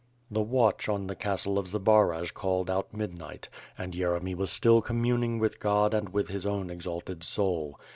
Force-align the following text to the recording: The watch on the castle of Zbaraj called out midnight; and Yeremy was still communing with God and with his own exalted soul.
The 0.31 0.41
watch 0.41 0.89
on 0.89 1.05
the 1.05 1.15
castle 1.15 1.59
of 1.59 1.67
Zbaraj 1.67 2.33
called 2.33 2.71
out 2.71 2.91
midnight; 2.91 3.49
and 3.77 3.93
Yeremy 3.93 4.33
was 4.35 4.49
still 4.49 4.81
communing 4.81 5.37
with 5.37 5.59
God 5.59 5.93
and 5.93 6.09
with 6.09 6.27
his 6.27 6.43
own 6.43 6.71
exalted 6.71 7.23
soul. 7.23 7.77